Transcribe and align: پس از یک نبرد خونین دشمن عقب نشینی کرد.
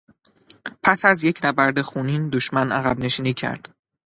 پس 0.83 1.05
از 1.05 1.23
یک 1.23 1.39
نبرد 1.43 1.81
خونین 1.81 2.29
دشمن 2.29 2.71
عقب 2.71 2.99
نشینی 2.99 3.33
کرد. 3.33 3.69